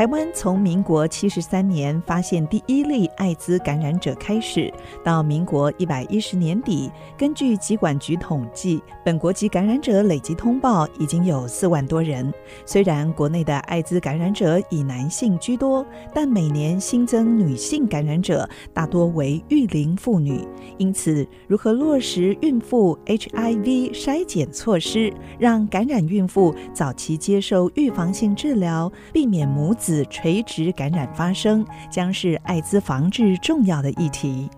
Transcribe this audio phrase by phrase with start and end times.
[0.00, 4.72] 台湾从民国七十三年发现第一例艾滋感染者开始，
[5.04, 12.32] 到民国一百一十年底，根据疾管局统计，本国籍感染者累计通报已经有四万多人。
[12.64, 20.42] 虽然国内的艾滋感染者以男性居多，但每年新增女性感染者大多为育龄妇女。
[20.78, 34.48] 因此，如何落实孕妇 HIV 筛检措施，让感染孕妇早期接受预防性治疗，避免母子垂直感染发生，将是艾滋防治重要的议题。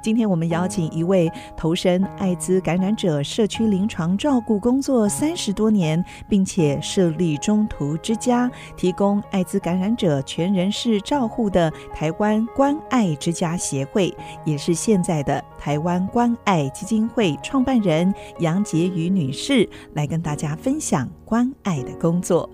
[0.00, 22.48] 今天我们邀请一位投身艾滋感染者社区临床照顾工作三十多年，并且设立中途之家，提供艾滋感染者全人式照护的台湾关爱之家协会，也是现在的台湾关爱基金会创办人杨洁宇女士，来跟大家分享关爱的工作。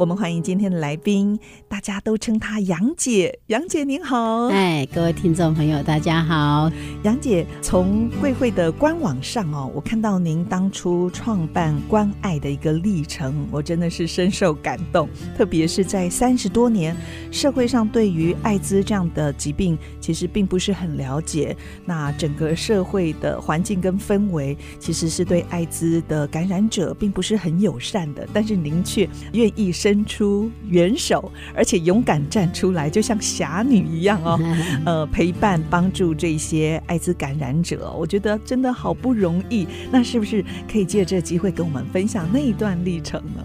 [0.00, 3.38] 我们欢迎今天的来宾，大家都称她杨姐。
[3.48, 6.72] 杨姐您好，哎，各位听众朋友，大家好。
[7.02, 15.06] 杨姐从贵会的官网上哦，我看到您当初创办关爱的一个历程，我真的是深受感动。
[15.36, 16.96] 特别是在三十多年，
[17.30, 21.54] 社会上对于艾滋这样的疾病其实并不是很了解，
[21.84, 34.38] 那整个社会的环境跟氛围其实是对艾滋的感染者并不是很友善的，但是您却愿意伸伸出援手，而且勇敢站出来，就像侠女一样哦。
[34.86, 39.66] 呃，陪伴帮助这些艾滋感染者，我觉得真的好不容易。
[39.90, 43.44] 那是不是可以借这个机会跟我们分享那一段历程呢？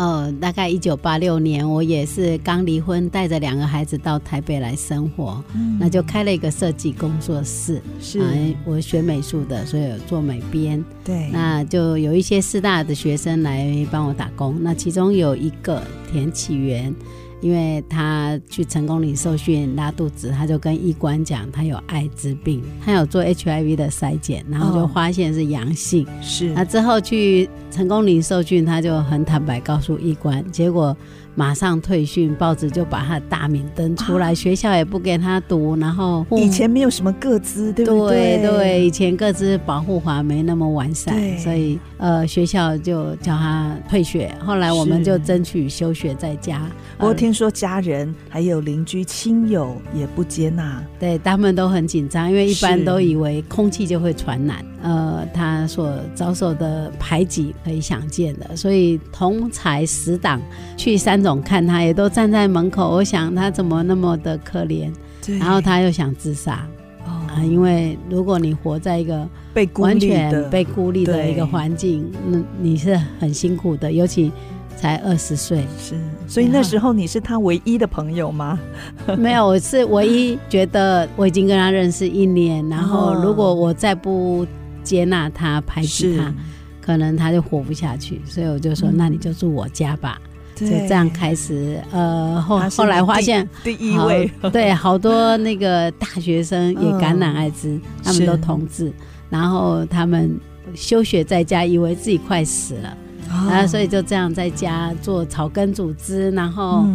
[0.00, 7.82] 呃，大概一九八六年，我也是刚离婚，带着两个孩子到台北来生活，嗯、那就开了一个设计工作室。
[8.00, 10.82] 是、呃，我学美术的，所以有做美编。
[11.04, 14.56] 对，那就有一些师大的学生来帮我打工。
[14.62, 16.94] 那其中有一个田启源。
[17.40, 26.06] 因为他去成功岭受训拉肚子，他就跟医官讲他有艾滋病，他有做 HIV 的筛检，然后就发现是阳性。
[26.20, 30.96] 是，那之后去成功岭受训，他就很坦白告诉医官，结果。
[31.34, 35.76] 马上退训，报纸就把他的大名登出来，啊、学校也不给他读。
[35.76, 38.38] 然后以前没有什么个资，对不对？
[38.38, 44.34] 对对，以前个资保护法没那么完善，所以呃学校就叫他退学。
[44.44, 46.60] 后来我们就争取休学在家。
[46.98, 54.64] 不过听说家人还有邻居亲友也不接纳，对他们都很紧张，因为一般都以为空气就会传染。
[54.82, 60.40] 呃，他所遭受的排挤可以想见的，所以同才死党
[60.74, 62.90] 去三总看他，也都站在门口。
[62.90, 64.92] 我想他怎么那么的可怜？
[65.38, 66.66] 然后他又想自杀。
[67.06, 74.30] 哦、呃，因为如果你活在一个被完全被孤立的一个环境，那你是很辛苦的，尤其
[74.76, 75.64] 才二十岁。
[75.78, 75.94] 是，
[76.26, 78.58] 所以那时候你是他唯一的朋友吗？
[79.18, 84.46] 没有，我是唯一觉得我已经跟他认识一年，然后如果我再不。
[84.82, 86.34] 接纳他，排斥他，
[86.80, 90.18] 可能他就活不下去，所以我就说，嗯、那你就住我家吧。
[90.60, 98.92] 就这样开始，呃，后后来发现第一位，对，好多那个大学生 也感染艾滋，嗯、他们都同志，
[99.28, 100.38] 然后他们
[100.74, 102.88] 休学在家，以为自己快死了，
[103.28, 106.86] 啊、哦，所以就这样在家做草根组织，然后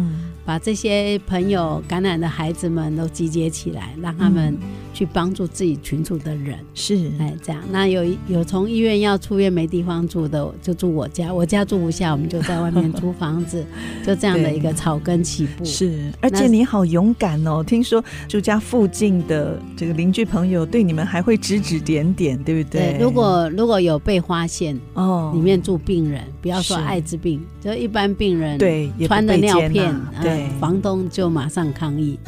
[0.44, 4.56] 把这些朋友感染的孩子们都集结起来，让他们。
[4.96, 7.62] 去帮助自己群组的人是哎，这样。
[7.70, 11.30] 那有有从医院要出院没地方住的，就住我家。
[11.34, 13.62] 我家住不下，我们就在外面租房子，
[14.06, 15.62] 就这样的一个草根起步。
[15.66, 17.62] 是，而且你好勇敢哦！
[17.62, 22.92] 听说住家附近的这个邻居朋友对你们还会指指点点，对不对？
[22.92, 32.18] 对，如果如果有被发现哦，里面住病人，不要说艾滋病，就一般病人对穿的尿片，对，房东就马上抗议。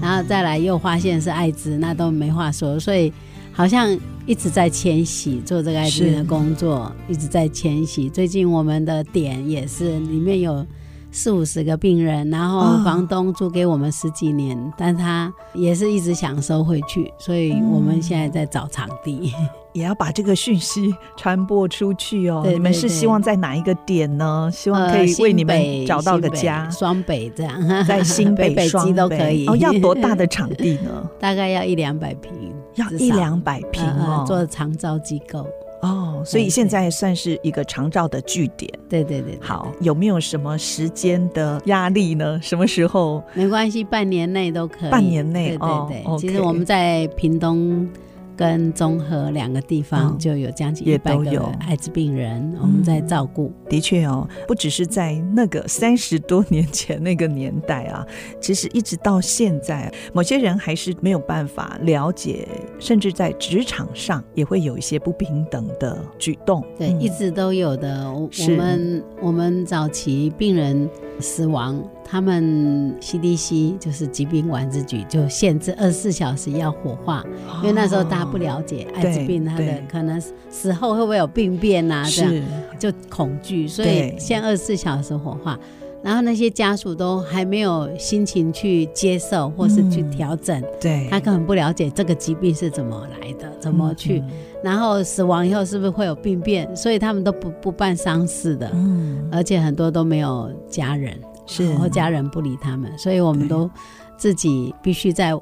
[0.00, 3.12] 然后再来又发现是艾滋，那都没话说，所以
[3.52, 8.08] 好像一直在迁徙做这个艾滋的工作，一直在迁徙。
[8.08, 10.64] 最近我们的点也是里面有
[11.10, 22.40] 四五十个病人，然后房东租给我们十几年，哦、但他也是一直想收回去，所以我们现在在找场地，嗯、 也要把这个讯息传播出去哦。
[22.42, 24.50] 对对对，你们是希望在哪一个点呢？
[24.52, 29.46] 希望可以为你们找到个家，双北，北这样，在新北、 北基都可以。
[29.48, 31.08] 哦，要多大的场地呢？
[31.18, 35.46] 大概要一两百平，要一两百平哦，做长照机构。
[35.80, 38.72] 哦，所以现在算是一个长照的据点。
[38.88, 42.38] 对对对，对，好，有没有什么时间的压力呢？
[42.42, 43.22] 什么时候？
[43.34, 44.90] 没关系，半年内都可以。
[44.90, 46.02] 半年内，对对对。
[46.04, 47.88] 哦、其实我们在屏东。
[48.38, 53.52] 跟综合两个地方就有将近一百个艾滋病人，我们在照顾。
[53.68, 58.06] 的确哦，不只是在那个三十多年前那个年代啊，
[58.40, 62.46] 其实一直到现在，某些人还是没有办法了解，
[62.78, 66.64] 甚至在职场上也会有一些不平等的举动。
[66.78, 68.08] 对，一直都有的。
[68.12, 70.88] 我们我们早期病人
[71.20, 71.82] 死亡。
[72.10, 80.18] 他们 CDC 就是疾病管制局就限制二十四小时要火化，哦，因为那时候大家不了解艾滋病，它的可能
[80.48, 82.08] 死后会不会有病变啊？
[82.08, 82.34] 这样
[82.78, 85.58] 就恐惧，所以限二十四小时火化。
[86.02, 94.30] 然后那些家属都还没有心情去接受或是去调整，嗯，对，他根本不了解这个疾病是怎么来的，怎么去，嗯，
[94.62, 96.74] 然后死亡以后是不是会有病变？
[96.76, 101.18] 所以他们都不不办丧事的，嗯，而且很多都没有家人。
[101.50, 103.70] 是，然后家人不理他们，所以我们都
[104.18, 105.32] 自己必须在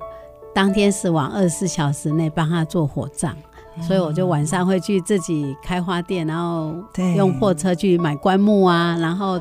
[0.54, 3.36] 当天死亡二十四小时内帮他做火葬，
[3.80, 6.74] 所以我就晚上会去自己开花店，然后
[7.16, 9.38] 用货车去买棺木啊，然后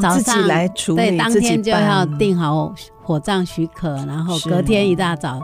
[0.00, 5.40] 早上、哦、来处理，对，当天就要订好火葬许可，然后隔天一大早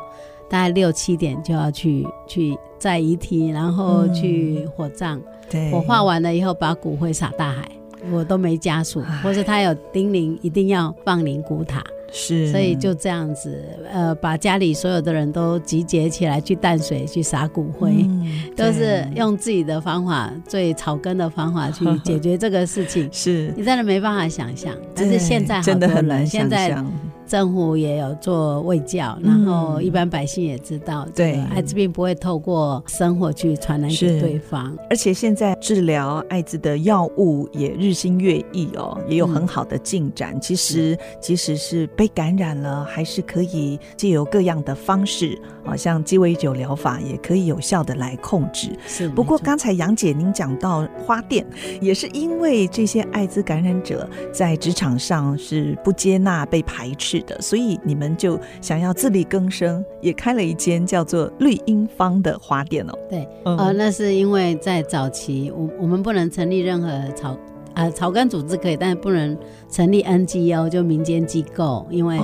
[0.49, 7.69] 大概六七点就要去去载遗体，然后去火葬，对，火化完了以后把骨灰撒大海。
[8.13, 11.83] 我都没家属，或者他有叮咛一定要放灵骨塔，
[12.19, 18.27] 是，所以就这样子，呃，把家里所有的人都集结起来去淡水去撒骨灰，嗯，
[18.57, 23.07] 都是用自己的方法，最 草根的方法去解决这个事情。
[23.13, 26.91] 是，你真的没办法想象，但是现在真的很难想象。
[27.27, 34.77] 政府也有做卫教，然后一般百姓也知道，对，艾滋病不会透过生活去传染给对方。
[34.89, 40.35] 而且现在治疗艾滋的药物也日新月异哦，也有很好的进展。
[40.35, 48.77] 嗯、其实，即使是被感染了，还是可以借由各样的方式，好像鸡尾酒疗法，也可以有效的来控制。
[48.87, 49.09] 是。
[49.09, 51.45] 不过刚才杨姐您讲到花店，
[51.81, 57.16] 也是因为这些艾滋感染者在职场上是不接纳、被排斥。
[57.23, 62.99] 的，所以你们就想要自力更生，也开了一间叫做绿茵方的花店哦。
[63.09, 67.31] 对，嗯、呃，那是因为在早期，我我们不能成立任何草
[67.75, 69.37] 啊、呃、草根组织可以，但是不能
[69.71, 72.19] 成立 NGO 就民间机构，因为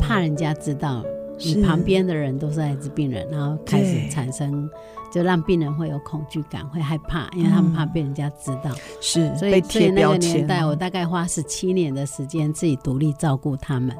[0.00, 1.04] 怕人家知道
[1.38, 4.68] 你旁边的人都是艾滋病人，然后开始产生。
[5.12, 8.62] 就让病人会有恐惧感，会害怕，因为他们怕被人家知道。
[8.64, 13.96] 嗯、是，所以所以那个年代，我大概花十七年的时间自己独立照顾他们。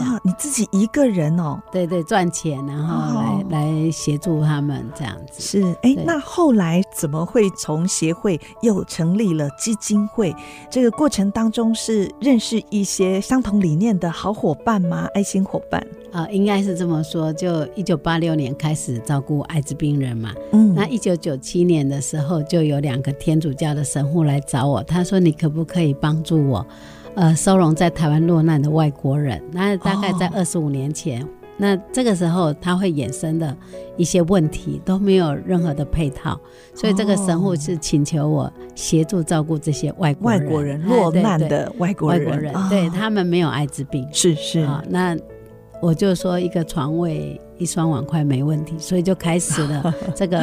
[0.00, 1.60] 啊，你自己一个人哦？
[1.70, 5.40] 对对，赚钱，然后来、哦、来协助他们这样子。
[5.40, 10.34] 是，哎，那后来怎么会从协会又成立了基金会？
[10.70, 15.06] 这个过程当中是认识一些相同理念的好伙伴吗？
[15.14, 15.80] 爱心伙伴？
[16.12, 17.32] 啊、呃，应该是这么说。
[17.32, 26.66] 就一九八六年开始照顾艾滋病人嘛，嗯，那一九九七年的时候，就有两个天主教的神父来找我，他说：“你可不可以帮助我？”
[27.14, 33.54] 呃，收容在台湾落难的外国人，那大概在二十五年前，哦，那这个时候他会衍生的
[33.98, 36.40] 一些问题都没有任何的配套，
[36.74, 45.14] 所以这个神父是请求我协助照顾这些外国人，外国人落难的外国人，外国人，哦，对他们没有艾滋病，是是，啊，那
[45.82, 50.40] 我就说一个床位，一双碗筷没问题，所以就开始了 这个。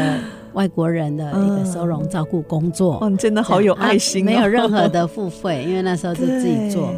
[0.54, 6.92] 外国人的一个收容照顾工作，嗯，真的好有爱心，哦，没有任何的付费，因为那时候是自己做。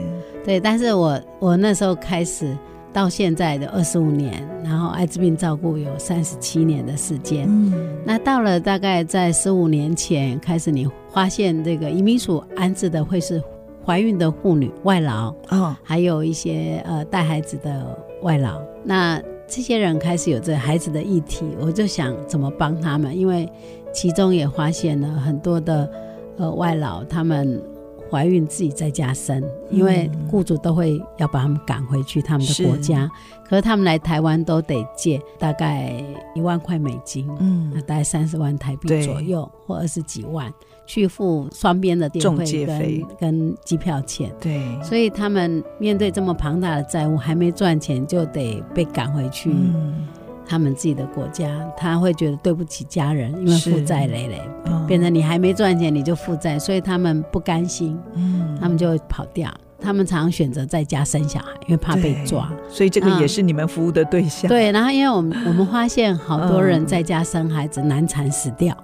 [0.46, 2.58] 对，对，但是我我那时候开始
[2.94, 7.46] 到现在的二十五年，然后艾滋病照顾有三十七年的时间。
[7.50, 7.74] 嗯，
[8.06, 13.44] 那到了大概在十五年前开始，你发现这个移民署安置的会是
[13.86, 19.22] 怀孕的妇女外劳，哦，还有一些呃带孩子的外劳，那。
[19.52, 23.52] 这些人开始有这孩子的议题，我就想怎么帮他们，因为
[23.94, 25.92] 其中也发现了很多的
[26.38, 27.62] 呃外劳，他们
[28.10, 33.12] 怀孕自己在家生，因为雇主都会要把他们赶回去他们的国家，
[33.46, 36.02] 可是他们来台湾都得借大概
[36.34, 40.50] 一万块美金，嗯，大概三十万台币左右，或二十几万。
[40.92, 44.30] 去付双边的电费跟跟机票钱。
[44.42, 49.52] 对，所以他们面对这么庞大的债务，还没赚钱就得被赶回去。
[49.52, 50.06] 嗯
[50.46, 59.50] 他们自己的国家，他会觉得对不起家人，因为负债累累，哦、变成你还没赚钱你就负债，所以他们不甘心，嗯，他们就会跑掉。
[59.80, 62.52] 他们常常选择在家生小孩，因为怕被抓。
[62.68, 64.50] 所以这个也是你们服务的对象。
[64.50, 68.76] 对，然后因为我们我们发现好多人在家生孩子难产死掉，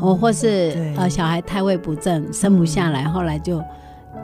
[0.00, 3.62] 哦，或是呃小孩胎位不正生不下来，嗯、后来就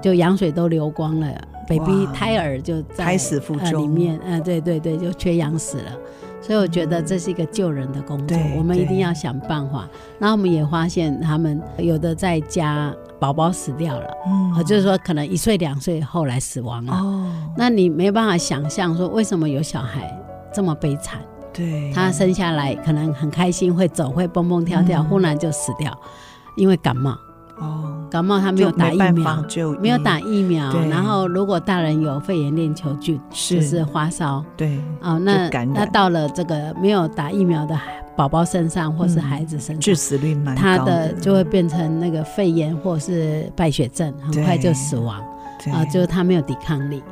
[0.01, 1.29] 就羊水都流光了
[1.69, 5.93] ，baby 胎儿就在胎死腹中、呃、里面，嗯、呃，对对对，就缺氧死了。
[6.41, 9.89] 所以我觉得这是一个救人的工作，我们一定要想办法。
[10.21, 16.93] 然后我们也发现，他们有的在家宝宝死掉了，嗯，就是说可能一岁两岁后来死亡了。
[16.93, 20.09] 哦，那你没办法想象说为什么有小孩
[20.53, 21.19] 这么悲惨？
[21.57, 25.97] 对，他生下来可能很开心，会走，会蹦蹦跳跳，忽然就死掉，
[26.57, 27.17] 因为感冒。
[27.59, 29.43] 哦，感冒他没有打疫苗，
[29.81, 30.71] 没有打疫苗。
[30.91, 34.45] 然后如果大人有肺炎链球菌，就是发烧。
[34.59, 37.75] 对，哦，那那到了这个没有打疫苗的
[38.15, 45.19] 宝宝身上，或是孩子身上，致死率蛮高的，他的就会变成那个肺炎或是败血症，很快就死亡。
[45.73, 47.03] 啊，就是他没有抵抗力。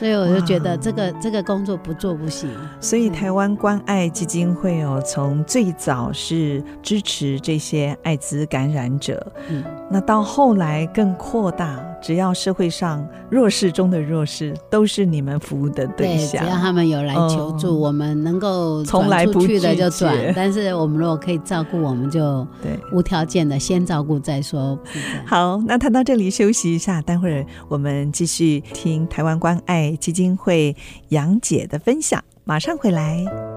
[0.00, 2.50] 所以我就觉得这个这个工作不做不行。
[2.80, 16.44] 所以台湾关爱基金会哦，从最早是支持这些艾滋感染者，嗯，那到后来更扩大，只要社会上弱势中的弱势，都是你们服务的对象。
[16.44, 20.32] 对，只要他们有来求助，我们能够转出去的就转。
[20.34, 24.78] 但是我们如果可以照顾，我们就对无条件的先照顾再说。
[25.26, 30.76] 好，那谈到这里休息一下，待会儿我们继续听台湾关爱基金会
[31.08, 33.49] 杨姐的分享，马上回来。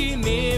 [0.00, 0.49] see me.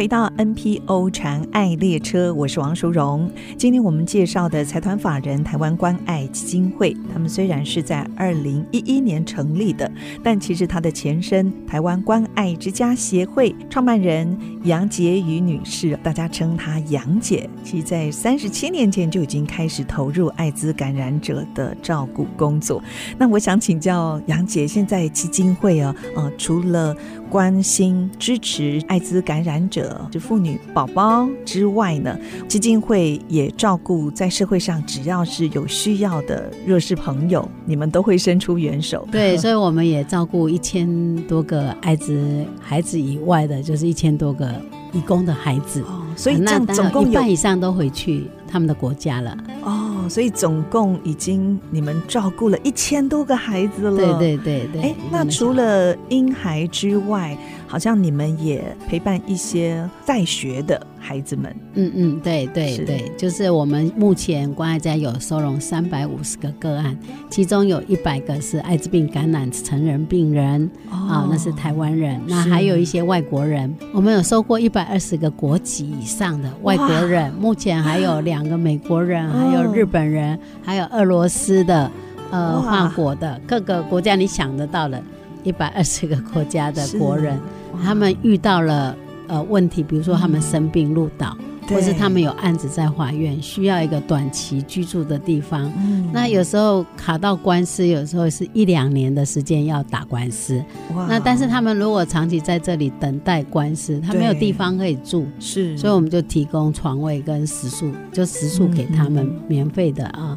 [0.00, 3.30] 回到 NPO 禅爱列车，我是王淑荣。
[3.58, 9.92] 今天我们介绍的财团法人台湾关爱基金会，他们虽然是在二零一一年成立的，
[10.22, 22.82] 但其实它的前身台湾关爱之家协会创办人杨洁瑜女士，大家称她杨姐，其实在三十七年前就已经开始投入艾滋感染者的照顾工作。
[23.18, 26.96] 那我想请教杨姐，现在基金会啊，呃，除了
[27.30, 30.06] 关心支持艾滋感染者。
[30.10, 32.18] 就妇女宝宝之外呢，
[32.48, 39.06] 基金会也照顾在社会上只要是有需要的弱势朋友，你们都会伸出援手。
[39.12, 44.52] 对，所以我们也照顾一千多个艾滋孩子以外的，就是一千多个
[44.92, 45.82] 义工的孩子。
[45.82, 49.38] 哦，所以这样总共有一半以上都回去他们的国家了。
[49.62, 53.96] 哦，所以总共已经你们照顾了一千多个孩子了。
[53.96, 54.82] 对对对对。
[54.82, 61.52] 哎，那除了婴孩之外，好像你们也陪伴一些在学的孩子们。
[61.74, 66.96] 嗯嗯，对对对，就是我们目前关爱家有收容三百五十个个案，
[67.30, 70.70] 其中有一百个是艾滋病感染成人病人。
[70.90, 71.08] 啊、哦。
[71.10, 72.20] 哦，那是台湾人。
[72.28, 81.90] 那还有一些外国人，我们有收过一百二十个国籍以上的外国人，目前还有两个美国人，还有日本人，还有俄罗斯的，
[82.30, 85.02] 呃，法国的各个国家你想得到的，
[85.42, 87.38] 一百二十个国家的国人，
[87.82, 88.94] 他们遇到了
[89.30, 91.34] 呃问题，比如说他们生病入岛。
[91.68, 95.72] 或是他们有案子在法院，需要一个短期居住的地方。
[95.78, 100.60] 嗯，那有时候卡到官司，有时候是一两年的时间要打官司。
[101.08, 110.36] 那但是他们如果长期在这里等待官司，他没有地方可以住，是，所以我们就提供床位跟食宿，就食宿给他们免费的啊。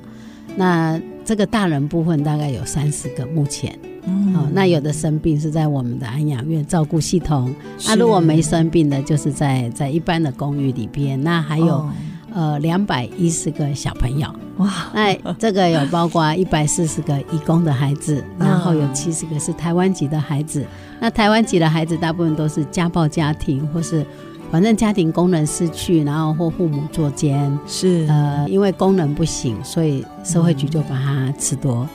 [0.55, 3.75] 那这个大人部分大概有三十个，目前。
[4.05, 7.53] 嗯、哦，那有的生病是在我们的安养院照顾系统，
[7.85, 11.21] 那、啊、如果没生病的，就是在在一般的公寓里边。
[11.23, 11.91] 那还有、哦、
[12.33, 20.65] 呃两百一十个小朋友，哇，那这个有包括一百四十个义工的孩子， 然后有七十个是台湾籍的孩子。
[20.99, 24.05] 那台湾籍的孩子大部分都是家暴家庭，或是
[24.51, 28.05] 反正家庭功能失去，然后或父母作奸，是。
[28.09, 31.87] 呃因为功能不行，所以社会局就把他褫夺。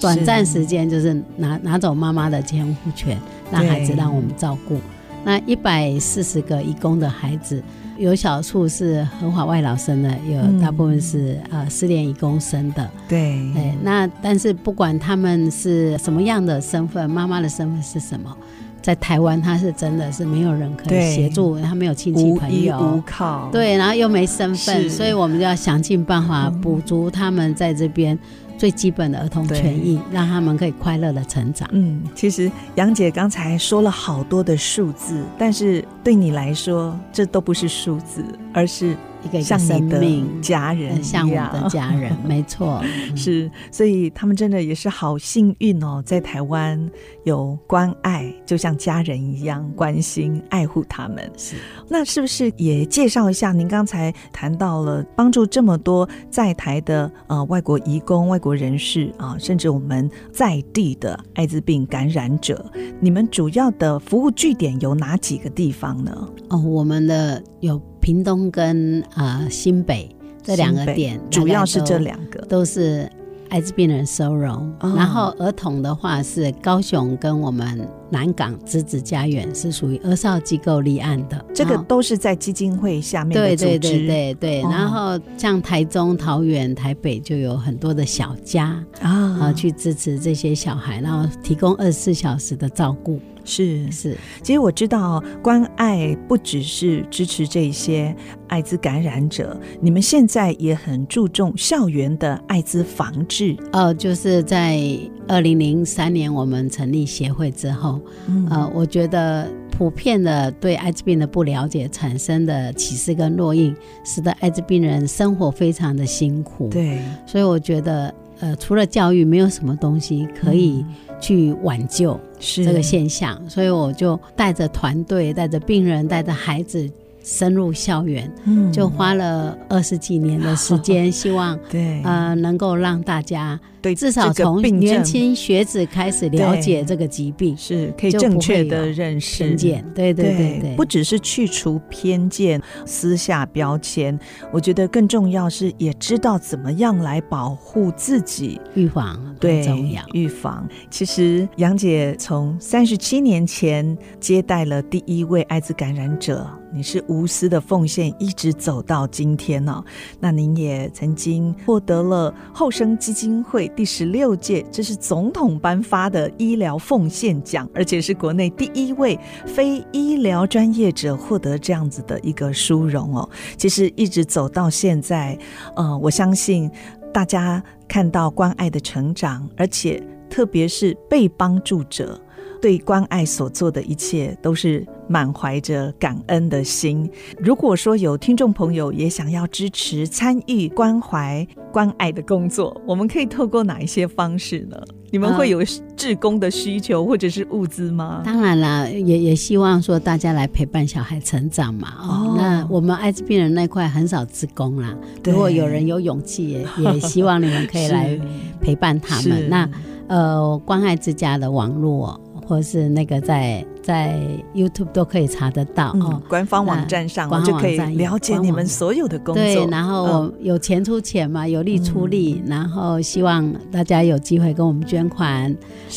[0.00, 3.18] 短暂时间就是拿拿走妈妈的监护权，
[3.50, 4.78] 让孩子让我们照顾。
[5.24, 7.62] 那一百四十个义工的孩子，
[7.96, 12.90] 有少数是合法外劳生的，有大部分是、嗯、呃失联义工生的。
[13.08, 18.36] 对对，那但是不管他们是什么样的身份，妈妈的身份是什么，
[18.82, 23.48] 在台湾他是真的是没有人可以协助，他没有亲戚朋友，无无靠。
[23.50, 28.18] 对，然后又没身份，所以我们就要想尽办法补足他们在这边。
[28.64, 31.68] 最基本的儿童权益，让他们可以快乐的成长。
[31.72, 38.96] 嗯，其实杨姐刚才说了好多的数字，但是对你来说，这都不是数字，而是。
[39.24, 42.82] 一个像你的家人，像我的家人，没错，
[43.16, 46.78] 是，所以他们真的也是好幸运哦，在台湾
[47.24, 51.30] 有关爱，就像家人一样关心爱护他们。
[51.36, 51.56] 是，
[51.88, 53.52] 那是不是也介绍一下？
[53.52, 66.28] 您刚才谈到了帮助这么多在台的呃外国移工、外国人士啊，甚至我们在地的艾滋病感染者，你们主要的服务据点有哪几个地方呢？
[66.50, 67.80] 哦，我们的有。
[68.04, 72.38] 屏东跟啊、呃、新北这两个点，主要是这两个。
[72.42, 73.10] 都是
[73.48, 83.32] 艾滋病人收容，哦，然后儿童的话是高雄跟我们南港直子家园是属于儿少机构立案的，这个都是在基金会下面。
[83.32, 93.18] 对对对对对，哦，然后像台中、桃园、台北就有很多的小家啊，哦，去支持这些小孩，然后提供二十四小时的照顾。
[93.44, 98.14] 是是，其实我知道关爱不只是支持这些
[98.48, 103.56] 艾滋感染者，你们现在也很注重校园的艾滋防治。
[103.72, 104.80] 呃，就是在
[105.28, 116.68] 二零零三年我们成立协会之后，嗯，呃，我觉得普遍的对艾滋病的不了解产生的歧视跟烙印，使得艾滋病人生活非常的辛苦。
[116.68, 120.84] 对，所以我觉得，呃，除了教育，没有什么东西可以。
[121.20, 126.90] 去挽救这个现象，所以我就带着团队，带着病人，带着孩子。
[127.24, 132.00] 深入校园，嗯，就花了二十几年的时间，希望 对。
[132.04, 139.44] 呃能够让大家对至少从年轻学子开始了解这个疾病，是可以正确的认识。
[139.44, 144.18] 偏见，对对对对，不只是去除偏见、撕下标签，
[144.52, 150.02] 我觉得更重要是也知道怎么样来保护自己，预防对重要。
[150.12, 150.68] 预防。
[150.90, 156.46] 其实杨姐从三十七年前接待了第一位艾滋感染者。
[156.74, 159.82] 你是无私的奉献，一直走到今天哦。
[160.18, 173.28] 那您也曾经获得了后生基金会第十六届，这是总统颁发的医疗奉献奖，而且是国内第一位非医疗专业者获得这样子的一个殊荣哦。
[173.56, 175.38] 其实一直走到现在，
[175.76, 176.68] 呃，我相信
[177.12, 182.20] 大家看到关爱的成长，而且特别是被帮助者。
[182.60, 187.10] 对关爱所做的一切都是满怀着感恩的心。
[187.38, 194.76] 如果说有听众朋友也想要支持参与关怀关爱的工作，我们可以透过哪一些方式呢？
[195.10, 195.62] 你们会有
[195.96, 198.22] 志工的需求或者是物资吗？
[198.24, 201.88] 当然啦，也也希望说大家来陪伴小孩成长嘛。
[202.00, 204.92] 哦，那我们艾滋病人那块很少志工啦。
[205.24, 208.18] 如果有人有勇气，也也希望你们可以来
[208.60, 209.48] 陪伴他们。
[209.48, 209.68] 那
[210.08, 212.20] 呃，关爱之家的网络。
[212.46, 214.18] 或是那个在在
[214.54, 216.10] YouTube 都可以查得到哦。
[216.12, 219.42] 嗯、官方网站上我就可以了解你们所有的工作。
[219.42, 225.54] 对，然后有钱出钱嘛，有力出力，嗯、然后希望大家有机会跟我们捐款。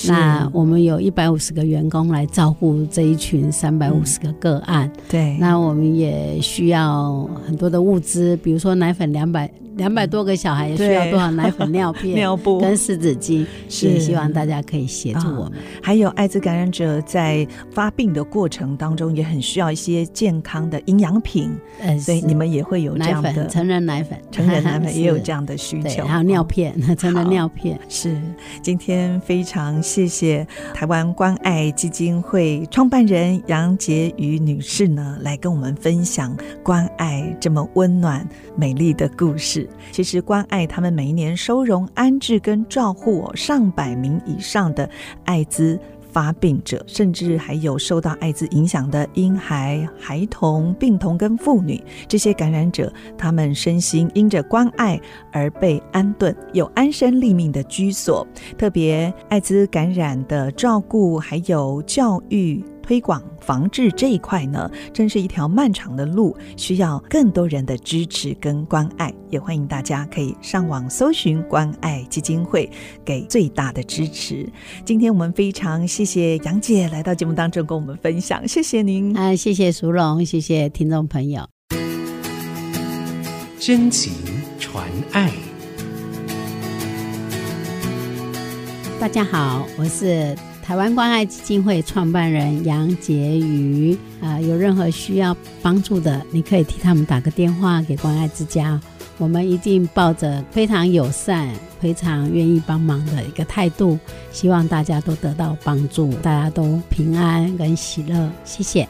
[0.07, 4.89] 那我们有一百五十个员工来照顾这一群三百五十个个案。
[4.95, 9.49] 嗯、对，那我们也需要很多的物资，比如说奶粉两百。
[9.77, 13.45] 两百多个小孩需要多少奶粉、尿片、 尿布跟湿纸巾？
[13.69, 15.53] 是也希望大家可以协助我们。
[15.81, 21.55] 还有艾滋感染者在发病的过程当中，也很需要一些健康的营养品。
[21.79, 26.05] 嗯，所以你们也会有这样的成人奶粉，成人奶粉 也有这样的需求。
[26.05, 27.79] 还有尿片， 成人尿片。
[27.87, 28.19] 是，
[28.61, 39.66] 今天非常谢谢台湾关爱基金会创办人杨洁瑜女士呢，来跟我们分享关爱这么温暖美丽的故事。
[39.91, 44.89] 其实关爱他们每一年收容、安置跟照护上百名以上的
[45.25, 45.79] 艾滋
[46.11, 51.83] 发病者，甚至还有受到艾滋影响的婴孩、孩童、病童跟妇女。
[52.07, 54.99] 这些感染者，他们身心因着关爱
[55.31, 58.25] 而被安顿，有安身立命的居所。
[58.57, 62.63] 特别艾滋感染的照顾，还有教育。
[62.87, 69.13] 推广防治这一块呢，真是一条漫长的路，需要更多人的支持跟关爱。
[69.29, 72.71] 也欢迎大家可以上网搜寻关爱基金会，
[73.03, 74.47] 给最大的支持。
[74.85, 79.13] 今天我们非常谢谢杨姐来到节目当中跟我们分享，谢谢您。
[79.17, 81.45] 啊，谢谢淑荣，谢谢听众朋友。
[83.59, 84.13] 真情
[84.57, 85.29] 传爱。
[88.97, 90.33] 大家好，我是。
[90.67, 98.77] 台湾关爱基金会创办人杨婕妤，啊、有任何需要帮助的，你可以替他们打个电话给关爱之家，
[99.17, 101.49] 我们一定抱着非常友善、
[101.79, 103.97] 非常愿意帮忙的一个态度，
[104.33, 108.29] 希望大家都得到帮助，大家都平安跟喜乐。
[108.43, 108.85] 谢谢。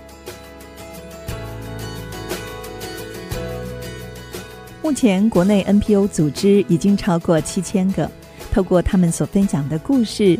[4.82, 8.10] 目前国内 NPO 组织已经超过七千个，
[8.52, 10.40] 透过他们所分享的故事。